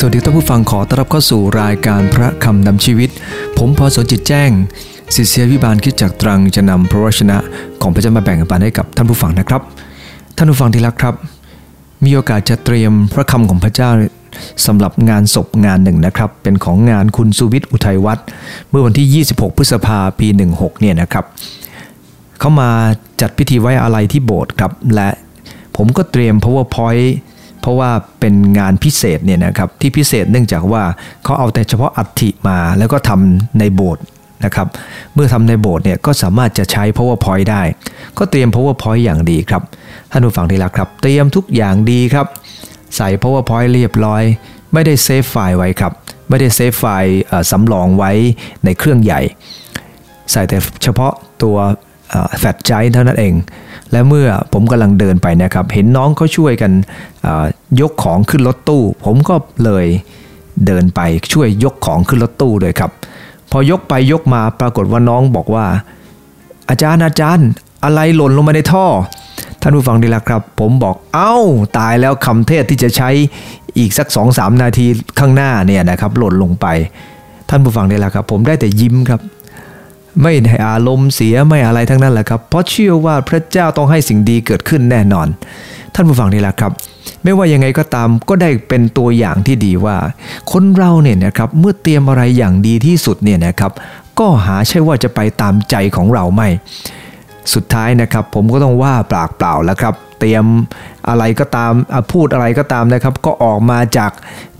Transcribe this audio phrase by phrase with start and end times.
[0.00, 3.10] สวัสดีท่านผู้ฟังขอต้อนรับเข้าสู่รายการพระคำนำชีวิต
[3.58, 4.50] ผมพอสนจิตแจ้ง
[5.14, 7.36] ศิษยวิบาลคิดจากตรังจะนำพระวชนะ
[7.82, 9.62] ของพระเจ้ามาแบ่งปันให้กับท่านผู้ฟังนะครับ
[10.36, 11.14] ท่านผู้ฟังที่รักครับ
[12.04, 13.90] มีโอกาสจะเตรียมพระคำของพระเจ้า
[14.66, 18.26] สำหรับงานศพงานหนึ่งนะครับ เป็นของงานคุณสุวิทย์อุทัยวัฒน์
[18.70, 21.24] เมื่อวันที่ 26 พฤษภาปี 16 เนี่ยนะครับ
[22.38, 22.70] เขามา
[23.20, 25.10] จัดพิธีไว้อะไรที่โบสถ์ครับและ
[25.76, 27.08] ผมก็เตรียม powerpoint
[27.60, 27.90] เพราะว่า
[28.20, 30.82] เป็นงานพิเศษเนี่ยนะครับที่พิเศษเนื่องจากว่า
[31.24, 34.04] เขาเอาแต่เฉพาะอัฐิมา แล้วก็ทำในโบสถ์
[34.44, 34.66] นะครับ
[35.14, 37.62] เมื่อทำในโบสถ์เนี่ยก็สามารถจะใช้ powerpoint ได้
[38.18, 39.62] ก็เตรียม powerpoint อย่างดีครับ
[40.10, 42.26] ท่านผู้ฟังที่รักครับ เตรียมทุกอย่างดีครับ
[42.96, 44.22] ใส่ powerpoint เรียบร้อย
[44.72, 45.92] ไม่ได้เซฟไฟล์ไว้ครับ
[46.28, 47.18] ไม่ได้เซฟไฟล์
[47.50, 48.12] สำรองไว้
[48.64, 49.20] ในเครื่องใหญ่
[50.30, 51.56] ใส่แต่เฉพาะตัว
[52.38, 53.34] แฟลชไดร์เท่านั้นเอง
[53.92, 56.72] และเมื่อผมกำลังเดินไปนะครับ เห็นน้องเขาช่วยกัน
[57.80, 59.86] ยกของขึ้นรถตู้ ผมก็เลย
[60.66, 61.00] เดินไป
[61.32, 62.90] ช่วยยกของขึ้นรถตู้เลยครับ
[63.50, 65.66] พอยกไปยกมาปรากฏว่าน้องบอกว่า
[66.68, 67.48] อาจารย์อาจารย์
[67.84, 68.86] อะไรหล่นลงมาในท่อ
[69.62, 71.34] ท่านผู้ฟังดีละครับ ผมบอกเอา้า
[71.78, 73.10] ตายแล้วคำเทศที่จะใช้
[73.78, 74.86] อีกสักสองสามนาที
[75.18, 76.66] ข้างหน้าเนี่ยนะครับหล่นลงไป
[77.50, 79.20] ท่านผู้ฟังดีละครับ ผมได้แต่ยิ้มครับ
[80.22, 85.28] ไม่ได้อารมณ์เสียไม่อะไรทั้งนั้นแหละครับ เพราะเชื่อว่าพระเจ้าต้องให้สิ่งดีเกิดขึ้นแน่นอน
[85.94, 86.72] ท่านผู้ฟังนี่แหละครับ
[87.24, 89.96] ไม่ว่ายังไงก็ตามก็ได้เป็นตัวอย่างที่ดีว่า
[90.52, 93.72] คนเราเนี่ยนะครับเมื่อเตรียมอะไรอย่างดีที่สุดเนี่ยนะครับ
[94.18, 96.48] ก็หาใช่ว่าจะไปตามใจของเราไม่
[97.54, 100.44] สุดท้ายนะครับ ผมก็ต้องว่าปากเปล่าแล้วครับ เตรียม
[101.08, 101.72] อะไรก็ตาม
[102.12, 104.12] พูดอะไรก็ตามนะครับ ก็ออกมาจาก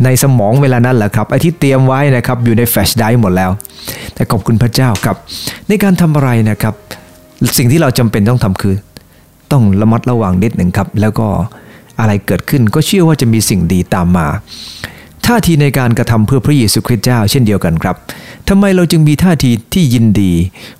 [0.04, 3.50] ในสมองเวลานั้นแหละครับไอ้ที่เตรียมไว้นะครับอยู่ในแฟลชไดร์หมดแล้ว
[4.14, 5.16] แต่ขอบคุณพระเจ้าครับ
[5.68, 6.74] ในการทำอะไรนะครับ
[7.58, 8.74] สิ่งที่เราจำเป็นต้องทำคือ
[9.52, 11.26] ต้องระมัดระวังนิดหนึ่งครับ แล้วก็
[12.00, 14.26] อะไรเกิดขึ้นก็เชื่อว่าจะมีสิ่งดีตามมา
[15.26, 17.96] ท่าทีในการกระทำเพื่อพระเยซูคริสต์เจ้าเช่นเดียวกันครับ
[18.48, 20.32] ทำไมเราจึงมีท่าทีที่ยินดี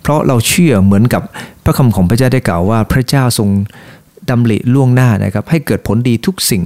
[0.03, 1.23] เพราะเราเชื่อเหมือนกับ
[1.65, 3.49] พระคำของพระเจ้าได้กล่าวว่าพระเจ้าทรง
[4.31, 6.63] ดำริล่วงหน้านะครับให้เกิดผลดีทุกสิ่ง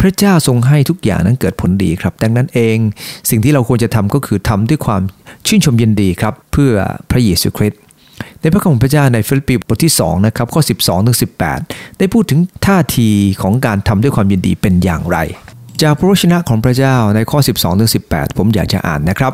[0.00, 2.78] พระเจ้าทรงให้ทุกอย่างนั้นเกิดผลดีครับ ดังนั้นเอง
[3.30, 5.02] สิ่งที่เราควรจะทำก็คือทำด้วยความ
[5.46, 6.72] ชื่นชมยินดีครับเพื่อ
[7.10, 7.80] พระเยซูคริสต์
[8.40, 11.18] ในพระคัมภีร์พระเจ้าในฟิลิปปีบทที่2นะครับข้อ 12ถึง
[11.58, 13.08] 18 ได้พูดถึงท่าที
[13.42, 15.18] ของการทำด้วยความยินดีเป็นอย่างไร
[15.82, 19.32] จากพระวจนะของพระเจ้าในข้อ 12ถึง18 ผมอยากจะอ่านนะครับ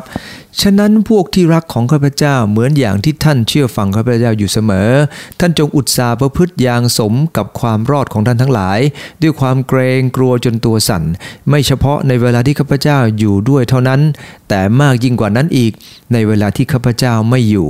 [0.61, 4.91] ฉะนั้นพวกที่รักของข้าพเจ้าเหมือนอย่างที่ท่านเชื่อฟังข้าพเจ้าอยู่เสมอ
[5.39, 8.79] ท่านจงอุตสาห์ประพฤติอย่างสมกับความรอดของท่านทั้งหลาย
[9.21, 11.03] ด้วยความเกรงกลัวจนตัวสั่น
[11.49, 14.01] ไม่เฉพาะในเวลาที่ข้าพเจ้าอยู่ด้วยเท่านั้น
[14.49, 15.71] แต่มากยิ่งกว่านั้นอีก
[16.13, 17.69] ในเวลาที่ข้าพเจ้าไม่อยู่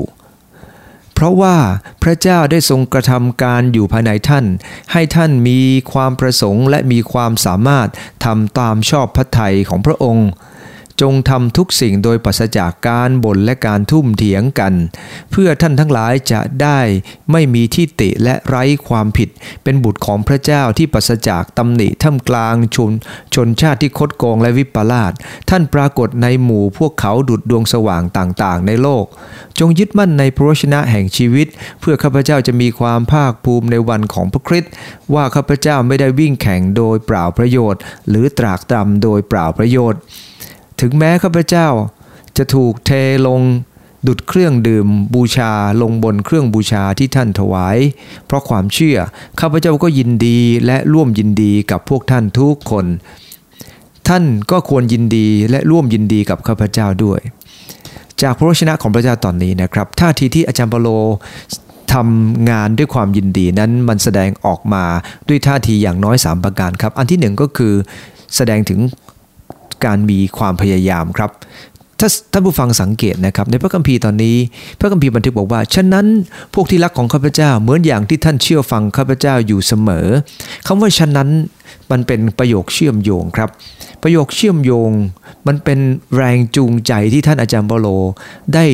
[1.13, 1.57] เพราะว่า
[2.03, 4.45] พระเจ้าได้ทรงกระทำการอยู่ภายในท่าน
[4.91, 5.59] ให้ท่านมี
[5.91, 7.87] ความประสงค์และมีความสามารถ
[8.25, 10.29] ทำตามชอบพระทัยของพระองค์
[11.01, 14.73] จงทำทุกสิ่งโดยปัสจากการบ่นและการทุ่มเถียงกัน
[15.31, 16.79] เพื่อท่านทั้งหลายจะได้
[17.31, 19.29] ไม่มีที่ติและไร้ความผิด
[19.63, 22.91] เป็นบุตรของพระเจ้าที่ปัสจากตำหนิท่ามกลางชน
[23.35, 25.11] ชนชาติที่คดโกงและวิปลาส
[25.49, 29.05] ท่านปรากฏในหมู่พวกเขาดุดดวงสว่างต่างๆ ในโลก
[29.59, 31.47] จงยึดมั่นในพระชนะแห่งชีวิต
[31.79, 34.71] เพื่อข้าพเจ้าจะมีความภาคภูมิในวันของพระคริสต์
[35.13, 40.01] ว่าข้าพเจ้าไม่ได้วิ่งแข่งโดยเปล่าประโยชน์ หรือตรากตรำโดยเปล่าประโยชน์
[40.81, 41.67] ถึงแม้ข้าพเจ้า
[42.37, 42.91] จะถูกเท
[43.27, 43.41] ลง
[44.07, 47.77] ดุดเครื่องดื่มบูชาลงบนเครื่องบูชาที่ท่านถวาย
[48.25, 48.97] เพราะความเชื่อ
[49.39, 52.85] ข้าพเจ้าก็ยินดีและร่วมยินดีกับพวกท่านทุกคน
[54.07, 57.19] ท่านก็ควรยินดีและร่วมยินดีกับข้าพเจ้าด้วย
[58.21, 60.89] จากพระชนะของพระเจ้าตอนนี้นะครับท่าทีที่อาจารย์เปโล
[61.93, 64.85] ทำงานด้วยความยินดีนั้นมันแสดงออกมา
[65.27, 67.73] ด้วยท่าทีอย่างน้อย 3 ประการครับ อันที่หนึ่งก็คือ
[68.35, 68.79] แสดงถึง
[69.85, 71.31] การมีความพยายามครับ
[71.99, 74.37] ถ้าท่านผู้ฟังสังเกตนะครับในพระคัมภีร์ตอนนี้
[74.79, 76.05] พระคัมภีร์บันทึกบอกว่า ฉะนั้น
[76.53, 80.07] พวกที่รักของข้าพเจ้าเหมือนอย่างที่ท่านเชื่อฟังข้าพเจ้าอยู่เสมอ
[80.67, 81.29] คำว่าฉะนั้น
[81.91, 83.49] มันเป็นประโยคเชื่อมโยงครับ
[84.03, 84.91] ประโยคเชื่อมโยง
[85.47, 85.79] มันเป็น
[86.15, 87.87] แรงจูงใจที่ท่านอาจารย์เปโล
[88.53, 88.65] ได้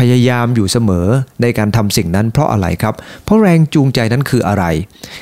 [0.00, 1.06] พยายามอยู่เสมอ
[1.42, 2.94] ในการทำสิ่งนั้นเพราะอะไรครับ
[3.24, 4.64] เพราะแรงจูงใจนั้นคืออะไร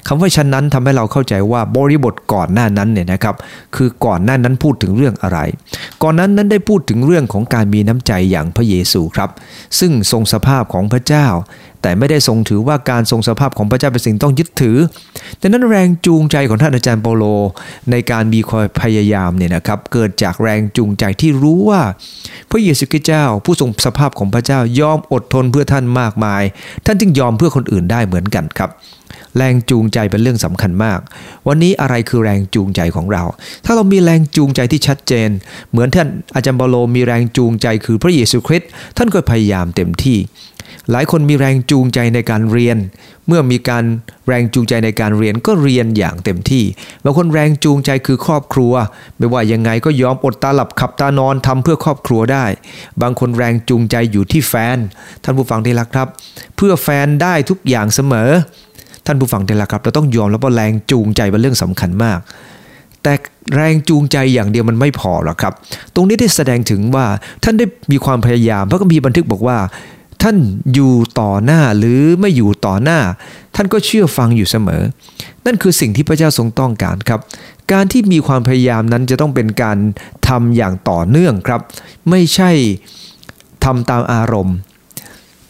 [0.06, 3.34] คำว่าชั้นนั้นทำให้เราเข้าใจว่าบริบทก่อนหน้านั้นเนี่ยนะครับ
[3.76, 5.38] คือก่อนหน้านั้นพูดถึงเรื่องอะไร
[6.02, 9.30] ก่อนนั้นนั้นได้พูดถึงเรื่องของการมีน้ำใจอย่างพระเยซูครับ
[9.78, 11.26] ซึ่งทรงสภาพของพระเจ้า
[11.82, 14.76] แต่ไม่ได้ทรงถือว่าการทรงสภาพของพระเจ้าเป็นสิ่งต้องยึดถือ
[15.40, 17.24] ดังนั้นแรงจูงใจของท่านอาจารย์เปโล
[17.90, 21.82] ในการมีความพยายามเนี่ยนะครับเกิดจากแรงจูงใจที่รู้ว่า
[22.50, 26.42] พระเยซูคริสต์เจ้า ผู้ทรงสภาพของพระเจ้ายอมอดทนเพื่อท่านมากมาย
[26.86, 28.70] ท่านจึงยอมเพื่อคนอื่นได้เหมือนกันครับ
[29.36, 30.98] แรงจูงใจเป็นเรื่องสำคัญมาก
[31.48, 33.22] วันนี้อะไรคือแรงจูงใจของเรา
[33.64, 35.28] ถ้าเรามีแรงจูงใจที่ชัดเจน
[35.70, 40.18] เหมือนท่านอาจารย์เปโลมีแรงจูงใจคือพระเยซูคริสต์ท่านก็พยายามเต็มที่
[40.92, 42.76] หลายคนมีแรงจูงใจในการเรียน
[43.26, 43.84] เมื่อมีการ
[44.26, 46.64] แรงจูงใจในการเรียนก็เรียนอย่างเต็มที่
[47.04, 48.72] บางคนแรงจูงใจคือครอบครัว
[49.18, 52.44] ไม่ว่ายังไงก็ยอมอดตาหลับขับตานอนทำเพื่อครอบครัวได้
[53.02, 54.78] บางคนแรงจูงใจอยู่ที่แฟน
[55.24, 56.08] ท่านผู้ฟังที่รักครับ
[56.56, 58.30] เพื่อแฟนได้ทุกอย่างเสมอ
[59.06, 62.18] ท่านผู้ฟังที่รักครับ เราต้องยอมแล้วว่าแรงจูงใจเป็นเรื่องสำคัญมาก
[63.02, 63.12] แต่
[63.54, 65.52] แรงจูงใจอย่างเดียวมันไม่พอหรอกครับ
[65.94, 67.06] ตรงนี้ได้แสดงถึงว่า
[67.44, 69.58] ท่านได้มีความพยายามพระคัมภีร์บันทึกบอกว่า
[70.22, 70.36] ท่าน
[70.74, 72.98] อยู่ต่อหน้าหรือไม่อยู่ต่อหน้า
[73.54, 74.82] ท่านก็เชื่อฟังอยู่เสมอ
[75.46, 77.20] นั่นคือสิ่งที่พระเจ้าทรงต้องการครับ
[77.72, 79.78] การที่มีความพยายามนั้นจะต้องเป็นการ
[80.28, 81.60] ทำอย่างต่อเนื่องครับ
[82.10, 82.50] ไม่ใช่
[83.64, 84.56] ทำตามอารมณ์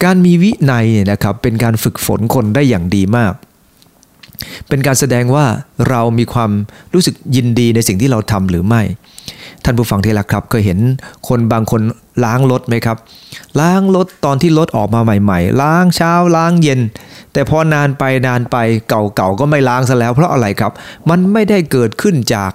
[0.05, 3.35] การมีวินัยเนี่ยนะครับเป็นการฝึกฝนคนได้อย่างดีมาก
[4.69, 5.47] เป็นการแสดงว่า
[5.89, 6.51] เรามีความ
[6.95, 8.83] รู้สึกยินดีในสิ่งที่เราทำหรือไม่
[9.65, 10.79] ท่านผู้ฟังที่รักครับเคยเห็น
[11.29, 11.83] คนบางคน
[12.25, 12.97] ล้างรถไหมครับ
[13.61, 16.81] ล้างรถตอนที่รถออกมาใหม่ ๆ ล้างเช้าล้างเย็น
[17.33, 18.57] แต่พอนานไปนานไป
[18.89, 20.73] เก่าๆก็ไม่ล้างซะแล้ว เพราะอะไรครับ
[21.11, 22.53] มันไม่ได้เกิดขึ้นจาก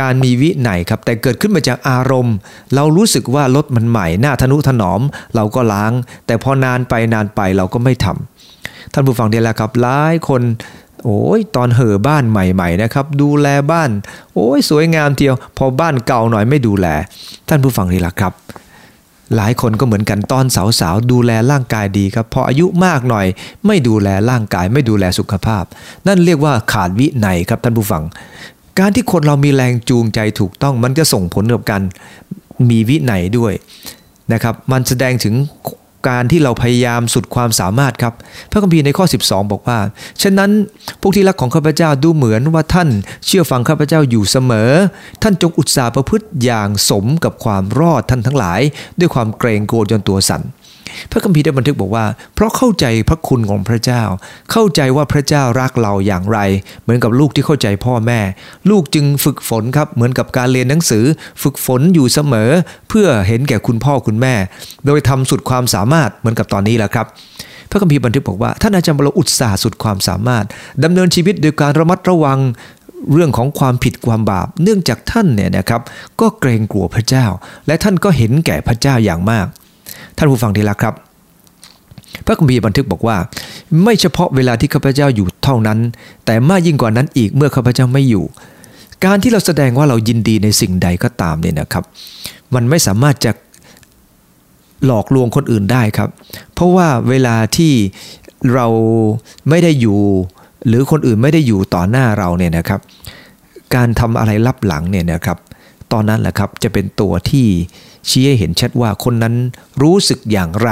[0.00, 2.36] การมีวิไหนครับแต่เกิดขึ้นมาจากอารมณ์
[2.74, 5.00] เรารู้สึกว่ารถมันใหม่หน้าทนุถนอม
[5.34, 5.92] เราก็ล้าง
[6.26, 10.42] แต่พอนานไปนานไปเราก็ไม่ทำท่านผู้ฟังเดียแล้วครับหลายคน
[11.08, 13.90] โอ้ยตอนเห่อบ้านใหม่ๆนะครับ ดูแลบ้าน
[14.34, 16.86] โอ้ยสวยงามเทียว พอบ้านเก่าหน่อยไม่ดูแล
[17.48, 18.32] ท่านผู้ฟังนี่แหละครับ
[19.36, 20.44] หลายคนก็เหมือนกันตอน
[20.80, 23.26] สาวๆดูแลร่างกายดีครับ พออายุมากหน่อย
[23.66, 25.64] ไม่ดูแลร่างกายไม่ดูแลสุขภาพ
[26.06, 28.02] นั่นเรียกว่าขาดวิไนครับท่านผู้ฟัง
[28.78, 31.82] การที่คนเรามีแรงจูงใจถูกต้องมันจะส่งผลกับการ
[32.68, 33.52] มีวิไนด้วย
[34.32, 35.34] นะครับ มันแสดงถึง
[36.08, 38.14] การที่เราพยายามสุดความสามารถครับ
[38.50, 39.78] พระคัมภีร์ในข้อ 12 บอกว่า
[40.22, 40.50] ฉะนั้น
[41.00, 42.88] พวกที่รักของข้าพเจ้าดูเหมือนว่าท่าน
[43.26, 44.70] เชื่อฟังข้าพเจ้าอยู่เสมอ
[45.22, 48.60] ท่านจงอุตสาห์ประพฤติอย่างสมกับความรอดท่านทั้งหลาย
[48.98, 50.42] ด้วยความเกรงโกรธจนตัวสั่น
[51.10, 54.02] พระคัมภีร์ได้บันทึกบอกว่า เพราะเข้าใจพระคุณของพระเจ้า
[54.52, 56.38] เข้าใจว่าพระเจ้ารักเราอย่างไร
[56.82, 58.20] เหมือนกับลูกที่เข้าใจพ่อแม่
[58.70, 61.04] ลูกจึงฝึกฝนครับเหมือนกับการเรียนหนังสือ
[61.42, 62.50] ฝึกฝนอยู่เสมอ
[62.88, 64.34] เพื่อเห็นแก่คุณพ่อคุณแม่
[64.86, 67.06] โดยทำสุดความสามารถเหมือนกับตอนนี้แหละครับ
[67.70, 70.44] พระคัมภีร์บันทึกบอกว่าท่านอาจารย์บรอุตสาห์สุดความสามารถ
[70.84, 72.40] ดำเนินชีวิตโดยการระมัดระวัง
[73.12, 75.82] เรื่องของความผิดความบาป เนื่องจากท่านเนี่ยนะครับ
[76.20, 77.26] ก็เกรงกลัวพระเจ้า
[77.66, 79.46] และท่านก็เห็นแก่พระเจ้าอย่างมาก
[80.18, 80.94] ท่านผู้ฟังที่รักครับ
[82.26, 83.16] พระคัมภีร์บันทึกบอกว่า
[83.82, 85.78] ไม่เฉพาะเวลาที่ข้าพเจ้าอยู่เท่านั้น
[86.26, 88.24] แต่มากยิ่งกว่านั้นอีกเมื่อข้าพเจ้าไม่อยู่
[89.04, 91.84] การที่เราแสดงว่าเรายินดีในสิ่งใดก็ตามเนี่ยนะครับ
[92.54, 93.32] มันไม่สามารถจะ
[94.86, 96.08] หลอกลวงคนอื่นได้ครับ
[96.54, 97.72] เพราะว่าเวลาที่
[98.54, 98.66] เรา
[99.48, 100.00] ไม่ได้อยู่
[100.66, 102.80] หรือคนอื่นไม่ได้อยู่ต่อหน้าเราเนี่ยนะครับ
[103.74, 105.38] การทำอะไรลับหลังเนี่ยนะครับ
[105.92, 107.46] ตอนนั้นแหละครับจะเป็นตัวที่
[108.08, 109.34] ชี้ให้เห็นชัดว่าคนนั้น
[109.82, 110.70] รู้สึกอย่างไร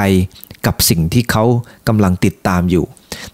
[0.67, 1.45] กับสิ่งที่เขา
[1.89, 2.85] กำลังติดตามอยู่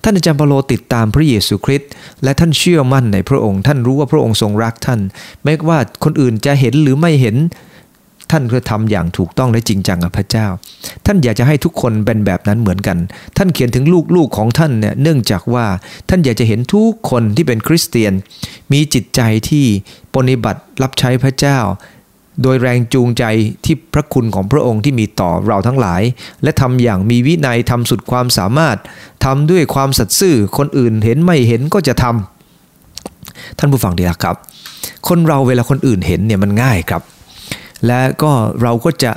[0.03, 1.91] ท่านอาจารย์เปโลติดตามพระเยซูคริสต์
[2.23, 5.01] และท่านเชื่อมั่นในพระองค์ ท่านรู้ว่าพระองค์ทรงรักท่าน
[5.45, 7.37] แม้ว่าคนอื่นจะเห็นหรือไม่เห็น
[8.33, 10.47] ท่านก็ทำอย่างถูกต้องและจริงจังกับพระเจ้า
[11.07, 12.99] ท่านอยากจะให้ทุกคนเป็นแบบนั้นเหมือนกัน
[13.37, 13.85] ท่านเขียนถึง
[14.17, 15.67] ลูกๆของท่านเนี่ยเนื่องจากว่า
[16.09, 18.13] ท่านอยากจะเห็นทุกคนที่เป็นคริสเตียน
[18.73, 19.65] มีจิตใจที่
[20.15, 21.59] ปฏิบัติรับใช้พระเจ้า
[22.43, 23.25] โดยแรงจูงใจ
[23.65, 26.03] ที่พระคุณของพระองค์ที่มีต่อเราทั้งหลาย
[26.43, 28.77] และทำอย่างมีวินัยทำสุดความสามารถ
[29.25, 34.37] ทำด้วยความสัตย์ซื่อคนอื่นเห็นไม่เห็นก็จะทำท่านผู้ฟังดีละครับ
[35.09, 37.03] คนเราเวลาคนอื่นเห็นเนี่ยมันง่ายครับ
[37.87, 39.13] และก็เราก็จะ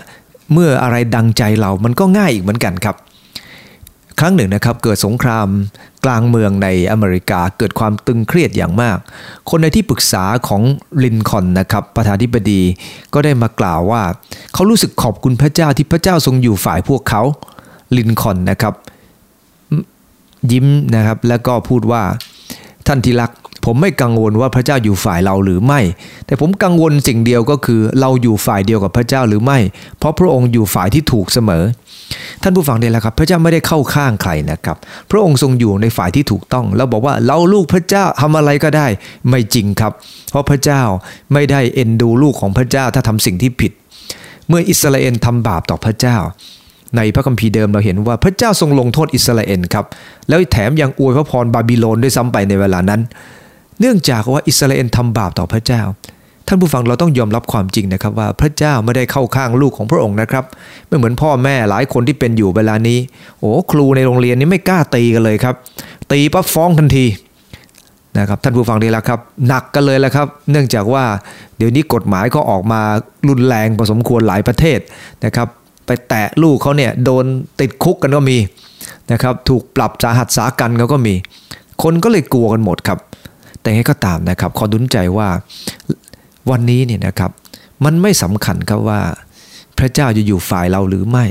[0.53, 2.95] เมื่ออะไรดังใจเรามันก็ง่ายอีกเหมือนกันครับ
[4.19, 5.47] ครั้งหนึ่งนะครับเกิดสงคราม
[6.05, 8.97] กลางเมืองในอเมริกาเกิดความตึงเครียดอย่างมาก
[9.49, 10.61] คนในที่ปรึกษาของ
[11.03, 12.61] ลินคอนนะครับประธานธิบดี
[13.13, 14.03] ก็ได้มากล่าวว่า
[14.53, 17.21] เขารู้สึกขอบคุณพระเจ้าที่พระเจ้าทรงอยู่ฝ่ายพวกเขา
[17.97, 18.73] ลินคอนนะครับ
[20.51, 22.03] ยิ้มนะครับแล้วก็พูดว่า
[22.87, 23.31] ท่านที่รัก
[23.65, 25.81] ผมไม่กังวลว่าพระเจ้าอยู่ฝ่ายเราหรือไม่
[26.25, 29.59] แต่ผมกังวลสิ่งเดียวก็คือ เราอยู่ฝ่ายเดียวกับพระเจ้าหรือไม่
[29.99, 31.63] เพราะพระองค์อยู่ฝ่ายที่ถูกเสมอ
[32.41, 34.77] ท่านผู้ฟังเนี่ยแหละครับ พระเจ้าไม่ได้เข้าข้างใครนะครับ
[35.11, 38.87] พระองค์ทรงอยู่ในฝ่ายที่ถูกต้อง แล้วบอกว่าเราลูกพระเจ้าทำอะไรก็ได้
[39.29, 39.91] ไม่จริงครับ
[40.31, 40.81] เพราะพระเจ้า
[41.33, 43.71] ไม่ได้เอ็นดูลูกของพระเจ้าถ้าทำสิ่งที่ผิด
[44.47, 46.17] เมื่ออิสราเอลทำบาปต่อพระเจ้า
[46.97, 49.85] ในพระคัมภีร์เดิมเราเห็นว่าพระเจ้าทรงลงโทษอิสราเอลครับ
[50.29, 53.01] แล้วแถมยังอวยพระพรบาบิโลนด้วยซ้ำไปในเวลานั้น
[53.79, 55.81] เนื่องจากว่าอิสราเอลทำบาปต่อพระเจ้า
[56.47, 60.43] ท่านผู้ฟังเราต้องยอมรับความจริงนะครับว่าพระเจ้าไม่ได้เข้าข้างลูกของพระองค์นะครับ
[60.87, 62.99] ไม่เหมือนพ่อแม่หลายคนที่เป็นอยู่เวลานี้
[63.39, 65.55] โอ้ครูในโรงเรียนนี้ไม่กล้าตีกันเลยครับ
[66.11, 67.05] ตีปั๊บฟ้องทันที
[68.17, 71.03] นะครับท่านผู้ฟังดีแล้วครับ หนักกันเลยแล้วครับ เนื่องจากว่า
[71.57, 72.81] เดี๋ยวนี้กฎหมายก็ออกมา
[73.29, 74.79] รุนแรงพอสมควรหลายประเทศ
[75.25, 75.47] นะครับ
[75.85, 77.25] ไปแตะลูกเขาเนี่ยโดน
[77.59, 78.37] ติดคุกกันก็มี
[79.11, 81.15] นะครับ ถูกปรับสาหัสสากันเขาก็มี
[81.83, 82.99] คนก็เลยกลัวกันหมดครับ
[83.65, 85.29] แต่ไงก็ตามนะครับขอดุนใจว่า
[86.49, 87.31] วันนี้เนี่ยนะครับ
[87.85, 89.01] มันไม่สำคัญครับว่า
[89.77, 91.25] พระเจ้าจะอยู่ฝ่ายเราหรือไม่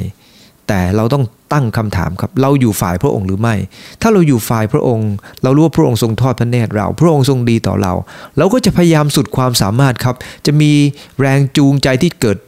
[0.69, 3.55] แต่เราต้องตั้งคำถามครับ เราอยู่ฝ่ายพระองค์หรือไม่
[4.03, 5.11] ถ้าเราอยู่ฝ่ายพระองค์
[5.43, 7.93] เรารู้ว่าพระองค์ทรงทอดพระเนตรเรา พระองค์ทรงดีต่อเรา
[8.37, 10.73] เราก็จะพยายามสุดความสามารถครับ จะมี
[11.21, 12.39] แรงจูงใจที่เกิด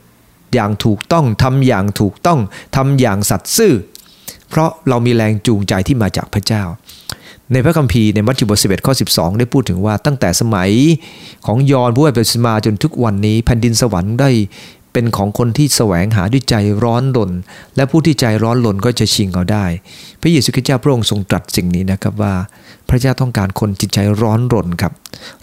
[0.54, 2.38] อย่างถูกต้องทำอย่างถูกต้อง
[2.76, 3.74] ทำอย่างสัตย์ซื่อ
[4.50, 6.62] เพราะเรามีแรงจูงใจที่มาจากพระเจ้า
[7.52, 10.70] ในพระคัมภีร์ในมัทธิวบท11ข้อ12ได้พูดถึงว่าตั้งแต่สมัย
[11.46, 14.30] ของยอนผู้ให้เป็นสมาจนทุกวันนี้ แผ่นดินสวรรค์ได้
[14.92, 17.32] เป็นของคนที่แสวงหาด้วยใจร้อนรน
[17.76, 19.64] และผู้ที่ใจร้อนรนก็จะชิงเอาได้
[20.20, 22.34] พระเยซูคริสต์เจ้าพระองค์ทรงตรัสสิ่งนี้นะครับว่า
[22.88, 24.92] พระเจ้าต้องการคนจิตใจร้อนรนครับ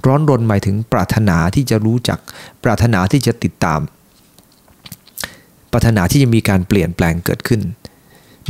[0.05, 2.19] ร้อนรนหมายถึงปรารถนาที่จะรู้จัก
[2.63, 3.79] ปรารถนาที่จะติดตาม
[5.71, 7.61] ปรารถนาที่จะมีการเปลี่ยนแปลงเกิดขึ้น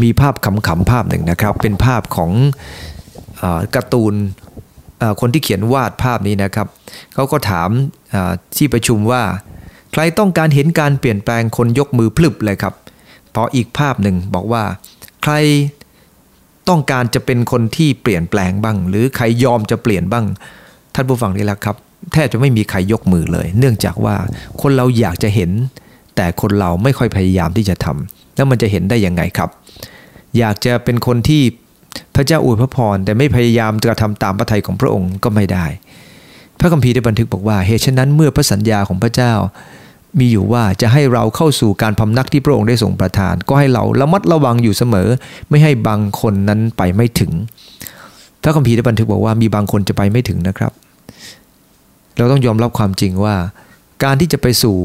[0.03, 2.31] มีภาพขำๆภาพหนึ่งนะครับ เป็นภาพของ
[3.75, 4.13] การ์ตูน
[5.21, 6.67] คนที่เขียนวาดภาพนี้นะครับ
[7.13, 7.69] เขาก็ถาม
[8.57, 9.23] ที่ประชุมว่า
[9.91, 12.73] ใครต้องการเห็นการเปลี่ยนแปลงคนยกมือพลึบเลยครับ
[13.35, 14.63] พออีกภาพหนึ่งบอกว่า
[15.23, 15.33] ใคร
[16.69, 20.25] ต้องการจะเป็นคนที่เปลี่ยนแปลงบ้าง หรือใครยอมจะเปลี่ยนบ้าง
[20.95, 21.75] ท่านผู้ฟังนี่แหละครับ
[22.13, 24.15] แทบจะไม่มีใครยกมือเลย เนื่องจากว่า
[24.61, 25.51] คนเราอยากจะเห็น
[26.15, 29.49] แต่คนเราไม่ค่อยพยายามที่จะทำแล้วมันจะเห็นได้ยังไงครับ
[30.37, 31.43] อยากจะเป็นคนที่
[32.15, 35.65] พระเจ้าอวยพระพรแต่ไม่พยายามจะทำตามพระทัยของพระองค์ก็ไม่ได้
[36.59, 39.33] พระคัมภีร์ได้บันทึกบอกว่าเหตุฉะนั้นเมื่อพระสัญญาของพระเจ้า
[40.19, 45.09] มีอยู่ว่าจะให้เราเข้าสู่การพำนักที่พระองค์ได้ทรงประทาน ก็ให้เราระมัดระวังอยู่เสมอ
[45.49, 47.31] ไม่ให้บางคนนั้นไปไม่ถึง
[48.43, 50.71] พระคัมภีร์ได้บันทึกบอกว่ามีบางคนจะไปไม่ถึงนะครับ
[52.17, 53.35] เราต้องยอมรับความจริงว่า
[54.03, 54.75] การที่จะไปสู่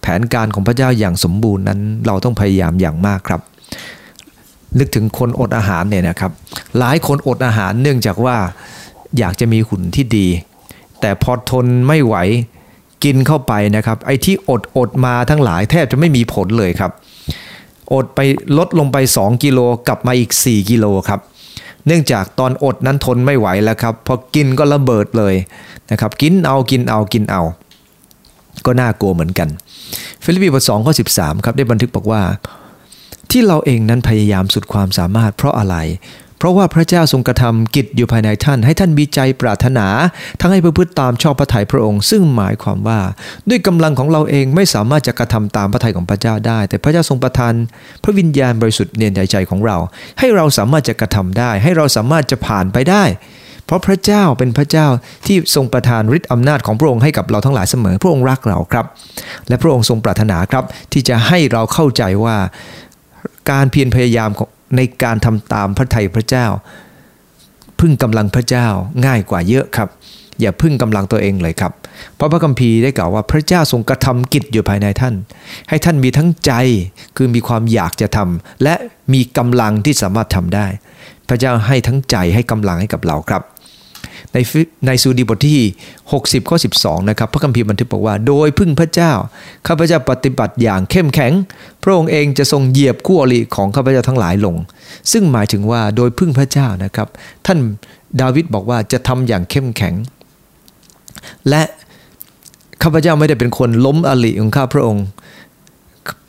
[0.00, 3.40] แผนการของพระเจ้าอย่างสมบูรณ์นั้น เราต้องพยายามอย่างมากครับ
[4.78, 6.32] นึกถึงคนอดอาหารเนี่ยนะครับ
[6.78, 8.36] หลายคนอดอาหารเนื่องจากว่า
[9.18, 10.26] อยากจะมีหุ่นที่ดี
[11.00, 12.16] แต่พอทนไม่ไหว
[13.04, 16.90] กินเข้าไปนะครับ ไอ้ที่อดอดมาทั้งหลายแทบจะไม่มีผลเลยครับ
[17.92, 18.20] อดไป
[18.58, 21.20] ลดลงไป 2 กิโลกลับมาอีก 4 กิโลครับ
[21.86, 25.34] เนื่องจากตอนอดนั้นทนไม่ไหวแล้วครับ พอกินก็ระเบิดเลย
[25.90, 27.42] นะครับ กินเอากินเอากินเอา
[28.66, 29.48] ก็น่ากลัวเหมือนกัน
[30.24, 31.04] ฟิลิปปีบทสองข้อสิ
[31.44, 32.20] ครับได้บันทึกบอกว่า
[33.36, 35.76] ที่เราเองนั้นพยายามสุดความสามารถเพราะอะไร
[36.38, 39.86] เพราะว่าพระเจ้าทรงกระทำกิจอยู่ภายในท่าน ให้ท่านมีใจปรารถนา
[40.40, 43.00] ทั้งให้ประพฤติตามชอบพระทัยพระองค์ ซึ่งหมายความว่า
[43.48, 47.52] ด้วยกำลังของเราเองไม่สามารถจะกระทำตามพระทัยของพระเจ้าได้ แต่พระเจ้าทรงประทาน
[48.02, 49.76] พระวิญญาณบริสุทธิ์เนียนใจใจของเรา
[50.18, 53.04] ให้เราสามารถจะกระทำได้ ให้เราสามารถจะผ่านไปได้
[53.66, 54.86] เพราะพระเจ้าเป็นพระเจ้า
[55.26, 58.86] ที่ทรงประทานฤทธิ์อำนาจของพระองค์ให้กับเราทั้งหลายเสมอ พระองค์รักเราครับ
[59.48, 62.36] และพระองค์ทรงปรารถนาครับ ที่จะให้เราเข้าใจว่า
[63.50, 64.30] การเพียรพยายาม
[64.76, 66.46] ในการทำตามพระทัยพระเจ้า
[67.80, 68.66] พึ่งกำลังพระเจ้า
[69.06, 69.88] ง่ายกว่าเยอะครับ
[70.40, 71.72] อย่าพึ่งกำลังตัวเองเลยครับ
[72.16, 75.14] เพราะพระคัมภีร์ได้กล่าวว่าพระเจ้าทรงกระทำกิจอยู่ภายในท่าน
[75.68, 76.52] ให้ท่านมีทั้งใจ
[77.16, 78.74] คือมีความอยากจะทำและ
[79.12, 80.66] มีกำลังที่สามารถทำได้
[81.28, 83.42] พระเจ้าให้ทั้งใจให้กำลังให้กับเราครับ
[84.34, 84.38] ใน
[84.86, 85.60] ในสูดีบทที่
[86.04, 89.12] 60 ข้อ 12 นะครับ พระคัมภีร์บันทึกบอกว่า โดยพึ่งพระเจ้า
[89.66, 91.32] ข้าพเจ้าปฏิบัติอย่างเข้มแข็ง
[91.82, 94.56] พระองค์เองจะทรงเหยียบคู่อริของข้าพเจ้าทั้งหลายลง
[95.12, 97.08] ซึ่งหมายถึงว่าโดยพึ่งพระเจ้านะครับ
[97.46, 97.58] ท่าน
[98.20, 99.94] ดาวิดบอกว่าจะทำอย่างเข้มแข็ง
[101.48, 101.62] และ
[102.82, 105.04] ข้าพเจ้าไม่ได้เป็นคนล้มอริของข้าพระองค์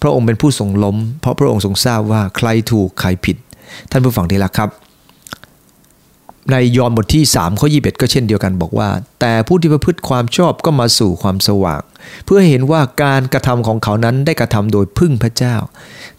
[0.02, 3.38] พระองค์เป็นผู้ทรงล้ม เพราะพระองค์ทรงทราบว่าใครถูกใครผิด
[3.92, 4.70] ท่านผู้ฟังที่รักครับ
[6.52, 8.90] ในยอห์นบทที่3ข้อ21 ก็เช่นเดียวกันบอกว่า
[9.22, 11.82] แต่ผู้ที่ประพฤติความชอบก็มาสู่ความสว่าง
[12.26, 15.56] เพื่อเห็นว่าการกระทำของเขานั้นได้กระทำโดยพึ่งพระเจ้า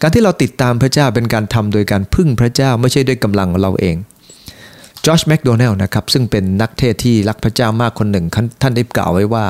[0.01, 3.97] การที่เราติดตามพระเจ้าเป็นการทำโดยการพึ่งพระเจ้าไม่ใช่ด้วยกำลังเราเอง
[5.07, 8.27] จอชแมคโดนัลล์นะครับซึ่งเป็นนักเทศที่รักพระเจ้ามากคนหนึ่ง
[8.63, 9.47] ท่านได้กล่าวไว้ว่า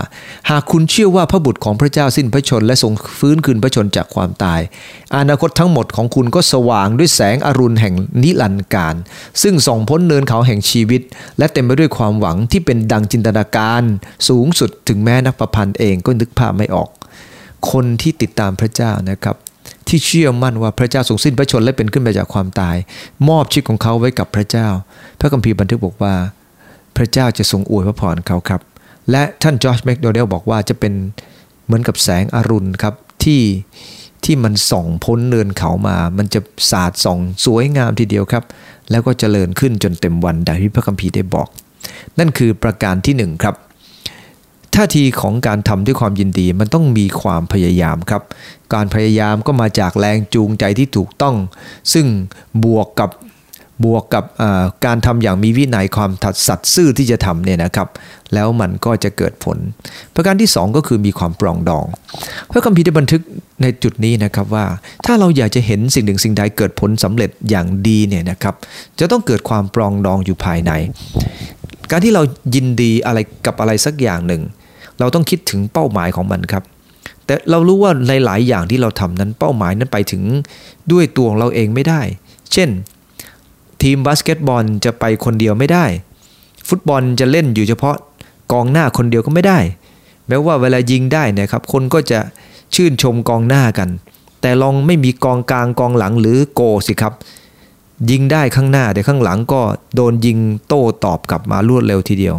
[0.51, 4.61] หากคุณเชื่อว่าพระบุตรของพระเจ้าสิ้นพระชน และทรงฟื้นคืนพระชนจากความตาย
[5.17, 8.95] อนาคตทั้งหมดของคุณก็สว่างด้วยแสงอรุณแห่งนิรันดร์การ
[9.43, 11.03] ซึ่งส่องพ้นเนินเขาแห่งชีวิต
[11.39, 13.83] และเต็มไปด้วยความหวังที่เป็นดังจินตนาการ
[14.29, 16.91] สูงสุดถึงแม้นักประพันธ์เองก็นึกภาพไม่ออก
[17.71, 19.37] คนที่ติดตามพระเจ้านะครับ
[19.89, 22.77] ที่เชื่อมั่นว่าพระเจ้าทรงสิ้นพระชนและเป็นขึ้นมาจากความตาย
[23.29, 24.69] มอบชีวิตของเขาไว้กับพระเจ้า
[25.21, 26.15] พระคัมภีร์บันทึกบอกว่า
[26.97, 28.61] พระเจ้าจะทรงอวยพระพรเขาครับ
[29.11, 30.93] และท่านจอร์จแมคโดเนลบอกว่าจะเป็น
[31.65, 33.43] เหมือนกับแสงอรุณครับที่
[34.25, 36.41] ที่มันส่องพ้นเนินเขามา มันจะ
[36.71, 38.45] สาดส่องสวยงามทีเดียวครับ
[38.91, 41.49] แล้วก็เจริญขึ้นจนเต็มวันดังที่พระคัมภีร์ได้บอก
[42.19, 43.55] นั่นคือประการที่หนึ่งครับ
[44.75, 48.23] ท่าทีของการทำด้วยความยินดีมันต้องมีความพยายามครับ
[48.75, 51.37] การพยายามก็มาจากแรงจูงใจที่ถูกต้อง
[51.93, 52.07] ซึ่ง
[52.65, 53.11] บวกกับ
[53.85, 54.25] บวกกับ
[54.85, 57.89] การทำอย่างมีวินัยความถัดสัตย์ซื่อที่จะทำเนี่ยนะครับ
[58.35, 59.59] แล้วมันก็จะเกิดผล
[60.15, 61.87] ประการที่ 2 ก็คือมีความปรองดอง
[62.51, 63.23] พระคัมภีร์ได้บันทึก
[63.63, 64.67] ในจุดนี้นะครับว่า
[65.07, 68.55] ถ้าเราอยากจะเห็นสิ่งหนึ่งสิ่งใดเกิดผลสำเร็จอย่างดีเนี่ยนะครับ
[68.99, 70.73] จะต้องเกิดความปรองดองอยู่ภายใน
[71.91, 72.23] การที่เรา
[72.55, 74.43] ยินดีอะไรกับอะไรสักอย่างหนึ่ง
[74.99, 76.65] เราต้องคิดถึงเป้าหมายของมันครับ
[77.25, 80.23] แต่เรารู้ว่าในหลายอย่างที่เราทำนั้นเป้าหมายนั้นไปถึง
[80.93, 82.01] ด้วยตัวของเราเองไม่ได้
[82.53, 82.71] เช่น
[83.83, 85.85] ทีมบาสเกตบอลจะไปคนเดียวไม่ได้
[86.69, 87.97] ฟุตบอลจะเล่นอยู่เฉพาะ
[88.53, 89.59] กองหน้าคนเดียวก็ไม่ได้
[90.29, 92.21] แม้ว่าเวลายิงได้นะครับ คนก็จะ
[92.75, 93.89] ชื่นชมกองหน้ากัน
[94.41, 97.13] แต่ลองไม่มีกองกลางกองหลังหรือโกสิครับ
[98.11, 99.61] ยิงได้ข้างหน้าแต่ข้างหลังก็
[99.95, 100.39] โดนยิง
[100.69, 102.37] โต้ตอบกลับมารวดเร็วทีเดียว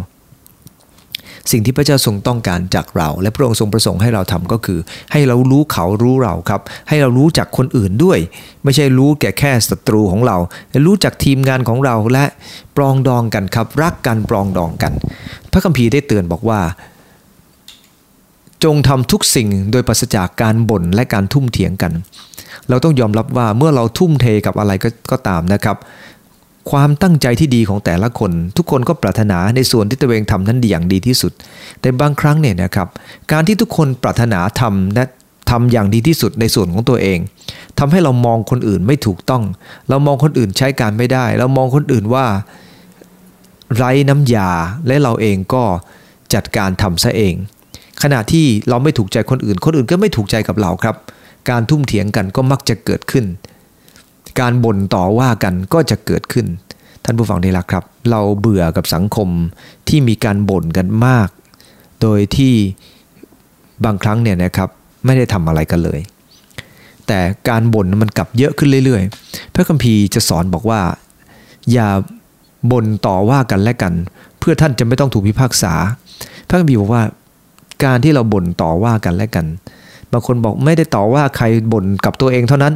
[1.50, 4.78] สิ่งที่พระเจ้าทรงต้องการจากเรา และพระองค์ทรงประสงค์ให้เราทำก็คือ
[5.12, 8.18] ให้เรารู้เขารู้เราครับ ให้เรารู้จักคนอื่นด้วย
[8.64, 10.36] ไม่ใช่รู้แก่แค่ศัตรูของเรา
[10.86, 12.24] รู้จักทีมงานของเราและ
[12.76, 14.92] ปรองดองกันครับ รักกันปรองดองกัน
[15.52, 16.60] พระคัมภีร์ได้เตือนบอกว่า
[18.64, 21.92] จงทำทุกสิ่งโดยปราศจากการบ่นและการทุ่มเถียงกัน
[22.68, 25.76] เราต้องยอมรับว่าเมื่อเราทุ่มเทกับอะไรก็กตามนะครับ
[26.70, 31.32] ความตั้งใจที่ดีของแต่ละคน ทุกคนก็ปรารถนาในส่วนที่ตัวเองทำนั้นดีอย่างดีที่สุด
[31.80, 32.88] แต่บางครั้งเนี่ยนะครับ
[33.32, 35.04] การที่ทุกคนปรารถนาทำและ
[35.50, 37.18] ทำอย่างดีที่สุดในส่วนของตัวเอง
[37.78, 39.42] ทำให้เรามองคนอื่นไม่ถูกต้อง
[39.88, 42.26] เรามองคนอื่นใช้การไม่ได้ เรามองคนอื่นว่า
[43.76, 44.50] ไร้น้ำยา
[44.86, 45.62] และเราเองก็
[46.34, 47.34] จัดการทำซะเอง
[48.02, 50.96] ขณะที่เราไม่ถูกใจคนอื่น คนอื่นก็ไม่ถูกใจกับเราครับ
[51.50, 53.24] การทุ่มเถียงกันก็มักจะเกิดขึ้น
[54.40, 56.46] การบ่นต่อว่ากันก็จะเกิดขึ้น
[57.04, 59.28] ท่านผู้ฟังที่รักครับ เราเบื่อกับสังคม
[59.88, 61.28] ที่มีการบ่นกันมาก
[62.02, 62.54] โดยที่
[63.84, 64.68] บางครั้งเนี่ยนะครับ
[65.04, 66.00] ไม่ได้ทำอะไรกันเลย
[67.06, 70.80] แต่การบ่นมันกลับเยอะขึ้นเรื่อยๆ พระคัมภีร์จะสอนบอกว่า
[71.72, 71.88] อย่า
[72.72, 73.94] บ่นต่อว่ากันและกัน
[74.38, 75.72] เพื่อท่านจะไม่ต้องถูกพิพากษา
[76.48, 77.02] พระคัมภีร์บอกว่า
[77.84, 79.46] การที่เราบ่นต่อว่ากันและกัน
[80.12, 82.74] บางคนบอกไม่ได้ต่อว่าใครบ่นกับตัวเองเท่านั้น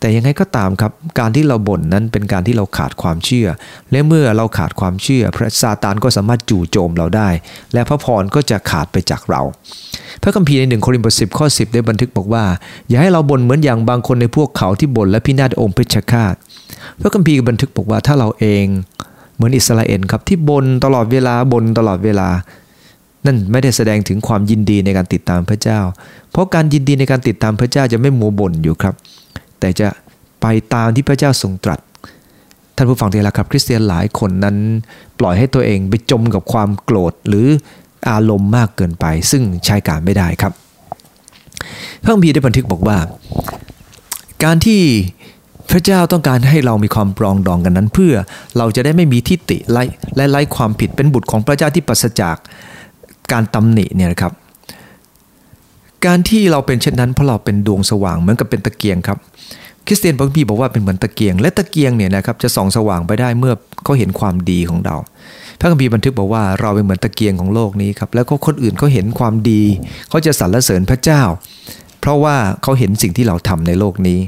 [0.00, 3.48] แต่ยังไงก็ตามครับ การที่เราบ่นนั้นเป็นการที่เราขาดความเชื่อ
[3.90, 7.28] และเมื่อเราขาดความเชื่อ พระซาตานก็สามารถจู่โจมเราได้
[7.74, 9.42] และพระพรก็จะขาดไปจากเรา
[10.22, 12.44] พระคัมภีร์ในหนึ่งโครินธ์บทสิบข้อสิบได้บันทึกบอกว่า
[12.88, 16.34] อย่าให้เราบ่นเหมือนอย่างบางคนในพวกเขาที่บ่นและพินาศองค์เพชฌฆาต
[17.00, 18.66] พระคัมภีร์บันทึกบอกว่าถ้าเราเอง
[19.34, 22.28] เหมือนอิสราเอลครับที่บ่นตลอดเวลาบ่นตลอดเวลา
[23.26, 25.80] นั่นไม่ได้แสดงถึงความยินดีในการติดตามพระเจ้า
[26.30, 28.94] เพราะการยินดีในการติดตามพระเจ้าจะไม่มัวบ่นอยู่ครับ
[29.60, 29.88] แต่จะ
[30.40, 31.80] ไปตามที่พระเจ้าทรงตรัส
[32.76, 34.56] ท่านผู้ฟังที่รักครับ คริสเตียนหลายคนนั้น
[35.18, 37.46] ปล่อยให้ตัวเองไปจมกับความโกรธหรือ
[38.08, 40.52] อารมณ์มากเกินไป ซึ่งใช้การไม่ได้ครับ
[42.02, 42.98] พระคัมภีร์ได้บันทึกบอกว่า
[44.44, 44.80] การที่
[45.70, 48.14] พระเจ้าต้องการให้เรามีความปรองดองกันนั้น เพื่อ
[48.58, 49.82] เราจะได้ไม่มีทิฏฐิไล่
[50.16, 52.36] และไล่ความผิดเป็นบุตรของพระเจ้าที่ปราศจาก
[53.32, 54.32] การตำหนิเนี่ยนะครับ
[56.06, 59.18] การที่เราเป็นเช่นนั้นเพราะเราเป็นดวงสว่างเหมือนกับเป็นตะเกียงครับ
[59.86, 64.96] คริสเตียนบางทีบอกว่าเป็นเหมือนตะเกียง และตะเกียงเนี่ยนะครับจะส่องสว่างไปได้เมื่อเขาเห็นความดีของเรา
[65.58, 69.62] พระคัมภีร์บันทึกบอกว่าเราเป็นเหมือนตะเกียงของโลกนี้ครับแล้วก็คนอื่นเขาเห็นความดี
[70.08, 71.22] เขาจะสรรเสริญพระเจ้า
[72.00, 74.18] เพราะว่าเขาเห็นสิ่งที่เราทำในโลกนี้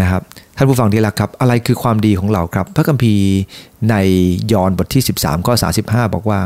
[0.00, 0.22] นะครับ
[0.56, 3.26] ท่านผู้ฟังที่รักครับ อะไรคือความดีของเราครับ พระคัมภีร์
[3.90, 3.94] ใน
[4.52, 6.40] ยอห์นบทที่ 13ข้อ35 บอกว่า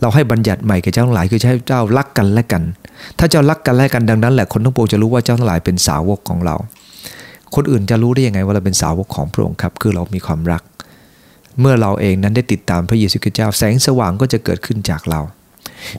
[0.00, 2.62] เราให้บัญญัติใหม่แก่เจ้าทั้งหลายคือให้เจ้ารักกันและกัน
[3.18, 6.56] ถ้าเจ้ารักกันและกันดังนั้นแหละคนทั้งปวงจะรู้ว่าเจ้าทั้งหลายเป็นสาวกของเรา
[7.54, 10.62] คนอื่นจะรู้ได้ยังไงว่าเราเป็นสาวกของพระองค์ครับ คือเรามีความรัก
[11.60, 15.20] เมื่อเราเองนั้นได้ติดตามพระเยซูคริสต์เจ้าแสงสว่างก็จะเกิดขึ้นจากเรา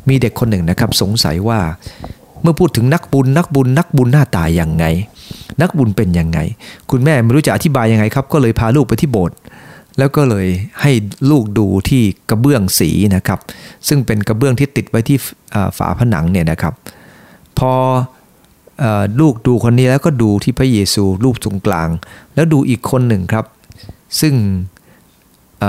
[0.09, 1.59] มีเด็กคนหนึ่งนะครับสงสัยว่า
[2.41, 4.85] เมื่อพูดถึงนักบุญนักบุญนักบุญหน้าตายอย่างไง
[5.61, 6.39] นักบุญเป็นยังไง
[6.91, 9.35] คุณแม่ไม่รู้จะอธิบายยังไงครับ ก็เลยพาลูกไปที่โบสถ์
[9.97, 10.47] แล้วก็เลย
[10.81, 10.91] ให้
[11.29, 13.39] ลูกดูที่กระเบื้องสีนะครับ
[13.87, 15.17] ซึ่งเป็นกระเบื้องที่ติดไว้ที่
[15.77, 16.73] ฝาผนังเนี่ยนะครับ
[17.59, 17.73] พอ
[19.19, 21.89] ลูกดูคนนี้แล้วก็ดูที่พระเยซูรูปตรงกลาง
[22.35, 23.45] แล้วดูอีกคนหนึ่งครับ
[24.19, 24.33] ซึ่ง
[25.59, 25.63] เ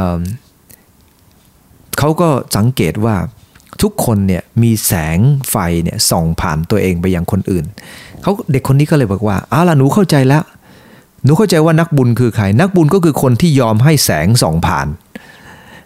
[1.98, 3.16] เขาก็สังเกตว่า
[3.82, 5.18] ทุกคนเนี่ยมีแสง
[5.50, 7.64] ไฟเนี่ยส่องผ่านตัวเองไปยังคนอื่น
[8.22, 10.42] เขาเด็กคนนี้ก็เลยบอกว่าอ้าล่ะหนูเข้าใจแล้ว
[11.26, 14.86] หนูเข้าใจว่านักบุญคือใคร นักบุญก็คือคนที่ยอมให้แสงส่องผ่าน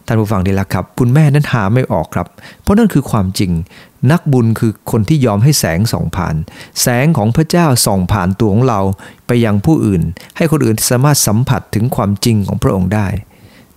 [0.07, 2.27] ท่านผู้ฟังดีละครับ คุณแม่นั้นหาไม่ออกครับ
[2.63, 3.53] เพราะนั่นคือความจริง
[4.11, 6.35] นักบุญคือคนที่ยอมให้แสงส่องผ่าน
[6.83, 8.81] แสงของพระเจ้าส่องผ่านตัวของเรา
[9.27, 10.03] ไปยังผู้อื่น
[10.37, 13.07] ให้คนอื่นสามารถสัมผัสถึงความจริงของพระองค์ได้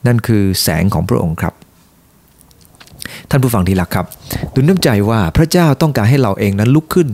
[0.07, 1.53] นั่นคือแสงของพระองค์ครับ
[3.29, 4.05] ท่านผู้ฟังที่รักครับ
[4.53, 7.09] ดูน้ำใจว่าพระเจ้าต้องการให้เราเองนั้นลุกขึ้น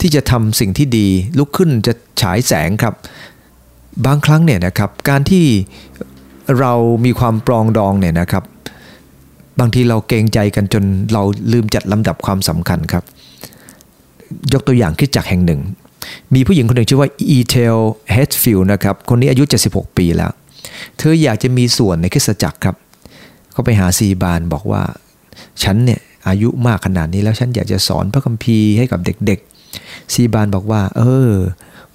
[0.00, 2.94] ที่จะทำสิ่งที่ดีลุกขึ้นจะฉายแสงครับ
[4.06, 5.44] บางครั้งเนี่ยนะครับการที่
[6.58, 6.72] เรา
[7.04, 8.44] มีความปรองดองเนี่ยนะครับ
[9.60, 11.22] บางทีเราเกรงใจกันจนเรา
[11.52, 13.04] ลืมจัดลำดับความสำคัญครับ
[14.52, 15.60] ยกตัวอย่างคิดจากแห่งหนึ่ง
[16.34, 17.76] มีผู้หญิงคนหนึ่งชื่อว่าอีเทล
[18.12, 20.30] อีเทลนะครับ คนนี้อายุ 76 ปีแล้ว
[20.98, 22.76] เธออยากจะมีส่วนในคริสตจักรครับ
[23.52, 24.82] เขาไปหาศิษยาภิบาลบอกว่า
[25.62, 31.30] ฉันเนี่ยอายุมากขนาดนี้แล้วฉันอยากจะสอนพระคัมภีร์ให้กับเด็กๆศิษยาภิบาลบอกว่า เออ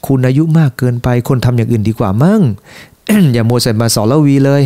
[0.07, 2.41] คุณอายุมากเกินไป คุณทำอย่างอื่นดีกว่ามั่ง
[3.33, 4.63] อย่าโมใส่มาสอนรวีเลย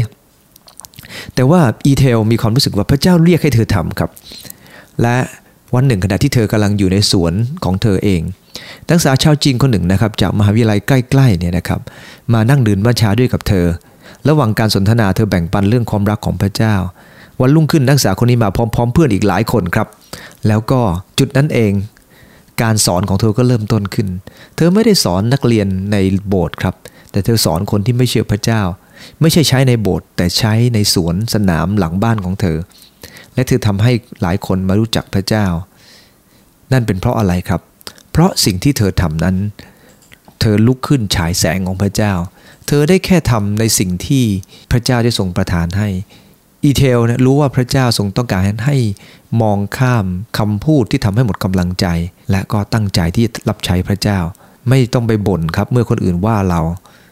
[1.36, 4.10] แต่ว่าอีเทลมีความรู้สึกว่าพระเจ้าเรียกให้เธอทำครับ
[5.02, 5.17] และ
[5.75, 8.21] วันหนึ่งขณะที่เธอกำลังอยู่ในสวนของเธอเอง
[8.89, 11.80] นักศึกษาชาวจีนคนหนึ่งนะครับจากมหาวิทยาลัยใกล้ๆเนี่ยนะครับ
[12.34, 13.65] มานั่งดื่มมัชชาด้วยกับเธอ
[14.28, 16.75] ระหว่างการสนทนาเธอแบ่งปันเรื่องความรักของพระเจ้า
[17.41, 19.88] วันรุ่งขึ้นนักศึกษาคนนี้มาพร้อม ๆ เพื่อนอีกหลายคนครับ
[20.47, 20.82] แล้วก็
[21.19, 21.71] จุดนั้นเอง
[22.62, 24.08] การสอนของเธอก็เริ่มต้นขึ้น
[24.56, 26.76] เธอไม่ได้สอนนักเรียนในโบสถ์ครับ
[27.12, 28.62] แต่เธอสอนคนที่ไม่เชื่อพระเจ้า
[29.22, 32.58] ไม่ใช่ใช้ในโบสถ์แต่ใช้ในสวนสนามหลังบ้านของเธอ
[33.34, 33.91] และเธอทำให้
[34.22, 35.45] หลายคนมารู้จักพระเจ้า
[36.72, 37.62] นั่นเป็นเพราะอะไรครับ
[38.12, 39.38] เพราะสิ่งที่เธอทำนั้น
[40.39, 42.13] เธอลุกขึ้นฉายแสงของพระเจ้า
[42.67, 44.24] เธอได้แค่ทำในสิ่งที่
[44.72, 45.89] พระเจ้าได้ทรงประทานให้
[46.63, 48.78] อีเทลนะรู้ว่าพระเจ้าทรงต้องการให้
[49.41, 50.06] มองข้าม
[50.38, 51.86] คำพูดที่ทำให้หมดกำลังใจ
[52.32, 54.19] และก็ตั้งใจที่รับใช้พระเจ้า
[54.69, 56.62] ไม่ต้องไปบ่นครับเมื่อคนอื่นว่าเรา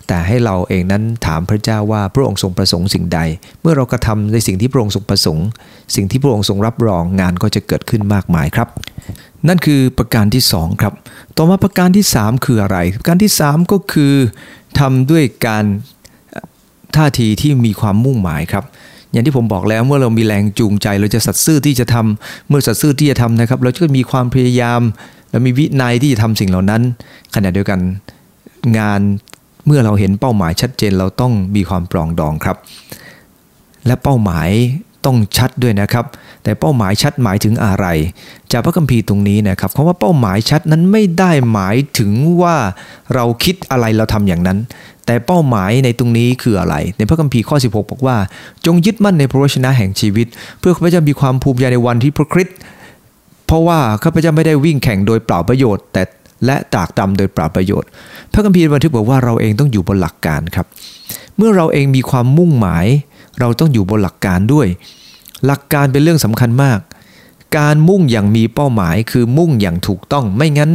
[0.07, 3.19] แต่ให้เราเองนั้นถามพระเจ้าว่าพระองค์ทรงประสงค์สิ่งใด
[3.61, 5.47] เมื่อเรากระทำในสิ่งที่พระองค์ทรงประสงค์
[5.95, 8.67] สิ่งที่พระองค์ทรงรับรองงานก็จะเกิดขึ้นมากมายครับ
[9.47, 10.93] นั่นคือประการที่2ครับ
[11.37, 14.13] ต่อมาประการที่ 3 คืออะไรประการที่ 3 ก็คือ
[14.79, 15.65] ทำด้วยการ
[16.95, 18.65] ท่าทีที่มีความมุ่งหมายครับ
[19.11, 24.81] อย่างที่ผมบอกแล้วเมื่อเรามีแรงจูงใจ เราจะสัตซ์ซื่อที่จะทำเมื่อสัตซ์ซื่อที่จะทำนะครับ เราจะมีความพยายาม
[25.31, 26.81] เรามีวินัยที่จะทำสิ่งเหล่านั้น
[27.35, 27.79] ขณะเดียวกัน
[28.77, 29.01] งาน
[29.65, 32.57] เมื่อเราเห็นเป้าหมายชัดเจนเราต้องมีความปรองดองครับ
[33.85, 34.49] และเป้าหมาย
[35.05, 36.05] ต้องชัดด้วยนะครับ
[36.43, 37.85] แต่เป้าหมายชัดหมายถึงอะไร
[38.51, 42.55] จากพระคัมภีร์ตรงนี้นะครับคำว่าเป้าหมายชัดนั้นไม่ได้หมายถึงว่า
[43.13, 44.57] เราคิดอะไรเราทำอย่างนั้น
[45.07, 48.17] แต่เป้าหมายในตรงนี้คืออะไร ในพระคัมภีร์ข้อ 16 บอกว่า
[48.65, 50.27] จงยึดมั่นในพระวจนะแห่งชีวิต
[50.59, 52.57] เพื่อข้าพเจ้ามีความภูมิใจในวันที่พระคริสต์
[53.47, 56.03] เพราะว่าข้าพเจ้าไม่ได้วิ่งแข่งโดยเปล่าประโยชน์ แต่
[56.45, 57.89] และตากตำโดยเปราประโยชน์
[58.33, 60.65] พระคัมภีร์บันทึกบอกว่าเราเองต้องอยู่บนหลักการครับ
[61.37, 62.85] เมื่อเราเองมีความมุ่งหมาย
[63.39, 64.67] เราต้องอยู่บนหลักการด้วย
[65.45, 66.79] หลักการเป็นเรื่องสำคัญมาก
[67.57, 70.71] การมุ่งอย่างมีเป้าหมายคือมุ่งอย่างถูกต้องไม่งั้น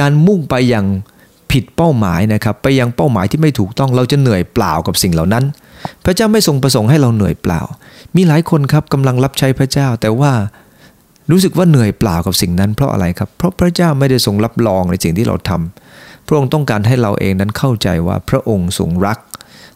[0.00, 0.86] การมุ่งไปอย่าง
[1.52, 5.44] ผิดเป้าหมายนะครับไปยังเป้าหมายที่ไม่ถูกต้องเราจะเหนื่อยเปล่ากับสิ่งเหล่านั้น
[6.04, 7.60] พระเจ้าไม่ทรงประสงค์ให้เราเหนื่อยเปล่า
[8.16, 10.32] มีหลายคนครับกำลังรับใช้พระเจ้าแต่ว่า
[11.30, 19.18] รู้สึกว่าเหนื่อยเปล่ากับสิ่งนั้นเพราะอะไรครับ เพราะพระเจ้าไม่ได้ทรงรับรองในสิ่งที่เราทำพระองค์ต้องการให้เราเองนั้นเข้าใจว่าพระองค์ทรงรัก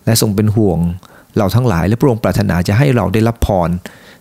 [0.04, 0.78] และทรงเป็นห่วง
[1.38, 3.70] เราทั้งหลายและพระองค์ปรารถนาจะให้เราได้รับพร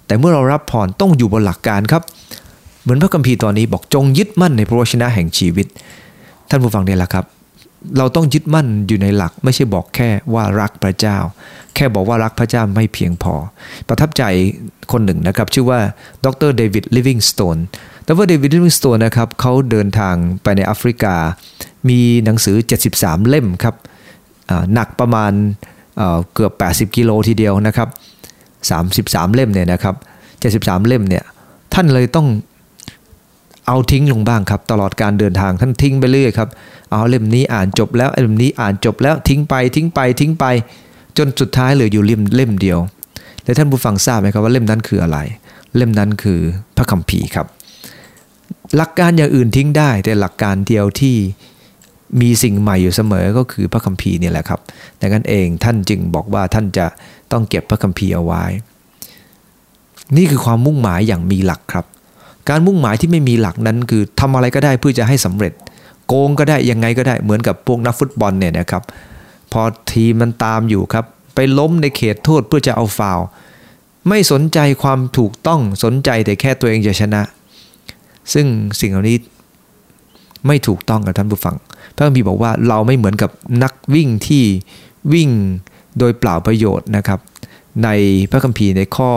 [0.08, 2.04] แต่เมื่อเรารับพรต้องอยู่บนหลักการครับ
[2.82, 5.68] เหมือนพระคัมภีร์ตอนนี้บอกจงยึดมั่นในพระวจนะแห่งชีวิต
[6.50, 7.26] ท่านผู้ฟังเนี่ยแหละครับ
[7.98, 11.18] เราต้องยึดมั่นอยู่ในหลัก ไม่ใช่บอกแค่ว่ารักพระเจ้า
[11.76, 13.36] แค่บอกว่ารักพระเจ้าไม่เพียงพอ
[13.88, 14.24] ประทับใจ
[14.92, 15.80] คนหนึ่งนะครับ ชื่อว่า
[16.26, 17.58] ดรเดวิดลิวิงสโตน
[18.08, 21.16] ดรเดวิดลิวิงสโตนนะครับเขาเดินทางไปในแอฟริกา
[21.90, 22.56] มีหนังสือ
[22.94, 23.76] 73 เล่มครับ
[24.74, 25.32] หนักประมาณ
[26.34, 27.90] เกือบ 80 กิโลทีเดียวนะครับ
[28.62, 29.96] 33 เล่มเนี่ยนะครับ
[30.66, 31.24] 73 เล่มเนี่ย
[31.74, 32.28] ท่านเลยต้อง
[33.68, 36.50] เอาทิ้งลงบ้างครับ ตลอดการเดินทางท่านทิ้งไปเรื่อยครับ
[36.94, 40.46] เอาเล่มนี้อ่านจบแล้วเล่มนี้อ่านจบแล้วทิ้งไปทิ้งไปทิ้งไป
[41.18, 42.80] จนสุดท้ายเหลืออยู่เล่มเล่มเดียว
[43.44, 45.18] แต่ท่านผู้ฟังทราบไหมครับว่าเล่มนั้นคืออะไร
[45.76, 46.40] เล่มนั้นคือ
[46.78, 47.48] พระคัมภีร์ครับ
[48.76, 51.16] หลักการอย่างอื่นทิ้งได้ แต่หลักการเดียวที่
[52.22, 54.60] มีสิ่งใหม่อยู่เสมอก็คือพระคัมภีร์นี่แหละครับ
[55.02, 56.86] ดังนั้นเองท่านจึงบอกว่าท่านจะ
[57.32, 58.44] ต้องเก็บพระคัมภีร์เอาไว้
[60.18, 61.86] นี่คือความมุ่งหมายอย่างมีหลักครับ
[62.50, 65.54] การมุ่งหมายที่ไม่มีหลักนั้นคือทำอะไรก็ได้เพื่อจะให้สำเร็จ
[66.08, 68.84] โกงก็ได้ยังไงก็ได้เหมือนกับพวกนักฟุตบอลเนี่ยนะครับ
[69.52, 69.62] พอ
[69.92, 73.20] ทีมมันตามอยู่ครับ ไปล้มในเขตโทษเพื่อจะเอาฟาว
[74.10, 77.22] ไม่สนใจความถูกต้องสนใจแต่แค่ตัวเองจะชนะ
[78.34, 78.46] ซึ่ง
[78.80, 79.18] สิ่งเหล่านี้
[80.48, 81.56] ไม่ถูกต้องกับท่านผู้ฟัง
[81.96, 83.32] พระคัมภีร์บอกว่าเราไม่เหมือนกับ
[83.64, 84.44] นักวิ่งที่
[85.14, 85.30] วิ่ง
[86.00, 87.20] โดยเปล่าประโยชน์นะครับ
[87.84, 87.90] ใน
[88.32, 89.10] พระคัมภีร์ในข้อ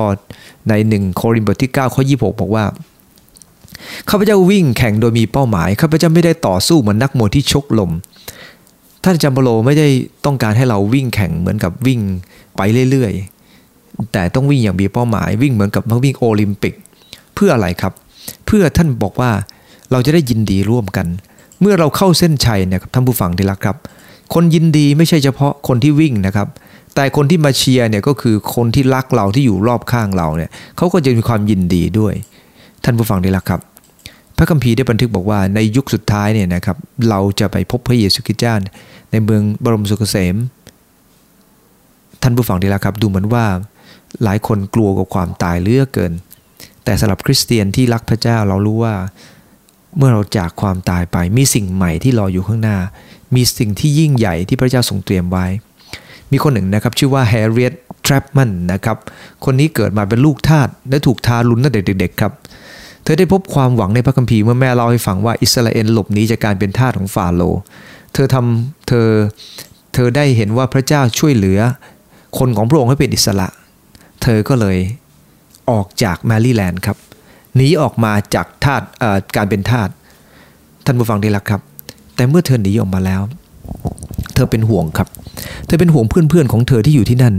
[0.69, 2.65] ในหนึ่งโครินธ์บทที่ 9 ข้อ 26 บอกว่า
[4.11, 7.91] ข้าพเจ้าวิ่งแข่งโดยมีเป้าหมายข้าพเจ้าไม่ได้ต่อสู้เหมือนนักมวยที่ชกลม
[9.05, 9.89] ท่านจัมโบโลไม่ได้
[10.25, 12.01] ต้องการให้เราวิ่งแข่งเหมือนกับวิ่ง
[12.57, 12.61] ไป
[12.91, 16.75] เรื่อยๆ แต่ต้องวิ่งอย่างมีเป้าหมาย วิ่งเหมือนกับนักวิ่งโอลิมปิก
[17.35, 17.93] เพื่ออะไรครับ
[18.47, 19.31] เพื่อท่านบอกว่า
[19.93, 21.07] เราจะได้ยินดีร่วมกัน
[21.61, 23.77] เมื่อเราเข้าเส้นชัยเนี่ยครับท่านผู้ฟังที่รักครับ
[24.35, 26.49] คนยินดีไม่ใช่เฉพาะคนที่วิ่งนะครับ
[26.95, 32.15] แต่คนที่มาเชียร์เนี่ยก็คือคนที่รักเราที่อยู่รอบข้างเราเนี่ยเขาก็จะมีความยินดีด้วย
[32.89, 33.61] ท่านผู้ฟังที่รักครับ
[34.37, 36.77] พระคัมภีร์ได้บันทึกบอกว่าในยุคสุดท้ายเนี่ยนะครับ
[37.09, 38.55] เราจะไปพบพระเยซูคริสต์เจ้า
[39.13, 40.37] ในเมืองบรมสุขเกษม
[42.23, 43.45] ท่านผู้ฟังที่รักครับดูเหมือนว่า
[44.25, 46.13] หลายคนกลัวกับความตายเลือกเกิน
[46.85, 48.95] แต่สำหรับคริสเตียนที่รักพระเจ้าเรารู้ว่า
[49.97, 52.79] เมื่อเราจากความตายไปมีสิ่งใหม่ที่รออยู่ข้างหน้า
[53.35, 55.47] มีสิ่งที่ยิ่งใหญ่ที่พระเจ้าทรงเตรียมไว้
[56.33, 57.73] มีคนหนึ่งนะครับชื่อว่าแฮร์เรียต
[58.07, 58.97] ทรัปมันนะครับ
[59.45, 62.33] คนนี้เกิดมาเป็นลูกทาสและถูกทารุณตั้งแต่เด็กๆครับ
[63.07, 67.61] เธอได้พบความหวังในพระคัมภีร์เมื่อแม่เล่าให้ฟังว่าอิสราเอลหลบหนีจากการเป็นทาสของฟาโรห์
[68.15, 69.09] เธอทำเธอ
[69.95, 71.61] เธอได้เห็นว่าพระเจ้าช่วยเหลือ
[72.39, 73.49] คนของพระองค์ให้เป็นอิสระ
[74.23, 74.79] เธอก็เลย
[75.71, 76.97] ออกจากแมรี่แลนด์ครับ
[77.57, 78.83] หนีออกมาจากทาส
[79.37, 79.89] การเป็นทาส
[80.85, 81.61] ท่านผู้ฟังดีละครับ
[82.15, 83.23] แต่เมื่อเธอหนีออกมาแล้ว
[84.35, 85.09] เธอเป็นห่วงครับ
[85.67, 87.35] เธอเป็นห่วงเพื่อนๆของเธอที่อยู่ที่นั่น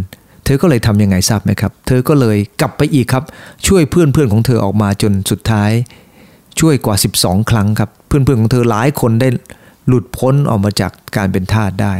[0.48, 3.24] เธอก็เลยทำยังไงทราบไหมครับ เธอก็เลยกลับไปอีกครับ
[3.68, 5.72] ช่วยเพื่อนเพื่อนของเธอออกมาจนสุดท้าย
[6.60, 9.30] ช่วยกว่า 12 ครั้งครับ เพื่อนเพื่อนของเธอหลายคนได้
[9.88, 11.94] หลุดพ้นออกมาจากการเป็นทาสได้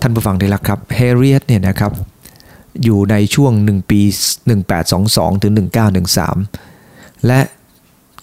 [0.00, 1.92] ท่านผู้ฟังดีละครับเฮเรียตเนี่ยนะครับ
[2.84, 4.00] อยู่ในช่วง 1 ปี
[4.72, 5.52] 1822 ถึง
[6.38, 7.40] 1913 และ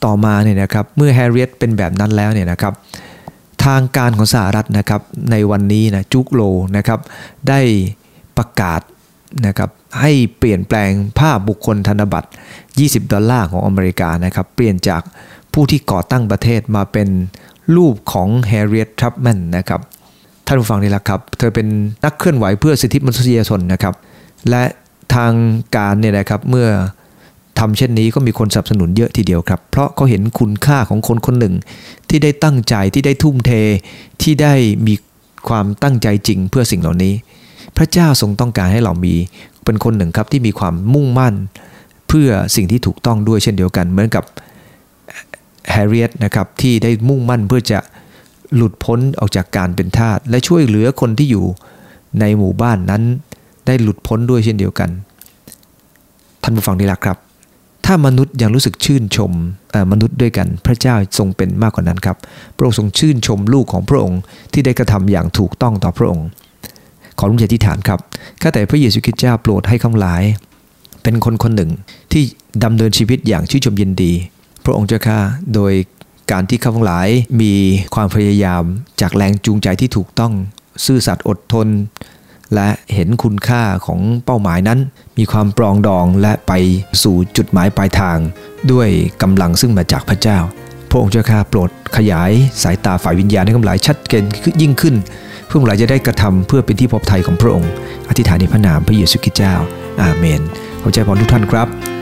[0.04, 2.74] ต่อมาเนี่ยนะครับเมื่อแฮร์ริเอตเป็นแบบนั้นแล้วเนี่ยนะครับ
[3.66, 6.42] ทางการของสหรัฐนะครับในวันนี้นะจุกโล
[6.78, 7.00] นะครับ
[7.50, 7.62] ได้
[8.38, 8.82] ประกาศ
[9.48, 9.70] นะครับ
[10.02, 12.30] ให้เปลี่ยนแปลงภาพบุคคลธนบัตร
[12.70, 15.02] 20 ดอลลาร์ของอเมริกานะครับ เปลี่ยนจาก
[15.54, 17.10] ผู้ที่ก่อตั้งประเทศมาเป็น
[17.76, 19.82] รูปของแฮร์ริเอตทรัพแมนนะครับ
[20.46, 21.68] ท่านผู้ฟังนี่แหละครับ เธอเป็น
[22.04, 23.94] นักเคลื่อนไหวเพื่อสิทธิมนุษยชนนะครับ
[24.50, 24.64] และ
[25.16, 25.34] ทาง
[25.76, 26.68] การเนี่ยนะครับเมื่อ
[27.60, 31.56] ทำเช่นนี้ก็มีคนสนับสนุนเยอะทีเดียวครับ เพราะเขาเห็นคุณค่าของคนคนหนึ่ง
[32.10, 33.52] ที่ได้ตั้งใจที่ได้ทุ่มเท
[34.22, 34.54] ที่ได้
[34.88, 34.94] มี
[35.48, 37.14] ความตั้งใจจริงเพื่อสิ่งเหล่านี้
[37.78, 39.16] พระเจ้าทรงต้องการให้เรามี
[39.66, 41.34] เป็นคนหนึ่งครับที่มีความมุ่งมั่น
[42.08, 44.24] เพื่อสิ่งที่ถูกต้องด้วยเช่นเดียวกัน เหมือนกับ
[45.72, 47.80] แฮร์ริเอตนะครับที่ได้มุ่งมั่นเพื่อจะ
[48.56, 51.46] หลุดพ้นออกจากการเป็นทาสและช่วยเหลือคนที่อยู่
[52.20, 53.04] ในหมู่บ้านนั้น
[53.66, 54.90] ได้หลุดพ้นด้วยเช่นเดียวกัน
[56.44, 57.18] ท่านผู้ฟังนี่แหละครับ
[57.86, 59.32] ถ้ามนุษย์ยังรู้สึกชื่นชม
[59.92, 62.18] มนุษย์ด้วยกัน พระเจ้าทรงเป็นมากกว่านั้นครับ
[62.56, 64.22] พระองค์ทรงชื่นชมลูกของพระองค์
[64.54, 66.28] ที่ได้กระทำอย่างถูกต้องต่อพระองค์
[67.20, 68.00] ขอรุ่งใจที่ฐานครับ
[68.42, 70.24] ข้าแต่พระเยซูคริสต์เจ้าโปรดให้ข้างหลาย
[71.04, 71.72] เป็นคนคนหนึ่ง
[72.12, 72.24] ที่
[72.64, 74.14] ดำเนินชีวิตอย่างชื่นชมยินดี
[74.66, 75.20] พระองค์เจ้าข้า
[75.56, 75.74] โดย
[76.32, 77.08] การที่ข้าพงหลาย
[77.42, 77.54] มี
[77.96, 78.64] ความพยายาม
[79.02, 80.34] จากแรงจูงใจที่ถูกต้อง
[80.86, 81.68] ซื่อสัตย์อดทน
[82.56, 84.80] และเห็นคุณค่าของเป้าหมายนั้น
[85.18, 86.52] มีความปรองดองและไป
[87.04, 88.18] สู่จุดหมายปลายทาง
[88.72, 88.90] ด้วย
[89.22, 90.38] กำลังซึ่งมาจากพระเจ้า
[90.90, 92.32] พระองค์เจ้าข้าโปรดขยาย
[92.64, 94.24] สายตาฝ่ายวิญญาณให้กำลายชัดเจน
[94.62, 94.96] ยิ่งขึ้น
[95.56, 97.72] พื่อหลายจะได้กระทำเพื่อเป็นที่พบไทยของพระองค์
[98.10, 99.54] อธิษฐานในพระนามพระเยซูคริสต์เจ้า
[100.02, 100.42] อาเมน
[100.82, 101.93] ขอใจพรทุกท่านครับ